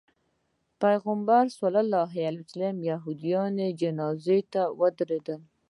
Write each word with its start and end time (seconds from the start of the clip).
پیغمبر 0.81 1.43
علیه 1.77 2.25
السلام 2.33 2.77
یهودي 2.89 3.35
جنازې 3.81 4.39
ته 4.53 4.61
ودرېده. 4.79 5.35